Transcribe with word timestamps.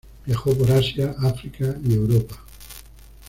Viajó 0.25 0.57
por 0.57 0.71
Asia, 0.71 1.13
Africa 1.21 1.75
y 1.85 1.93
Europa. 1.93 2.43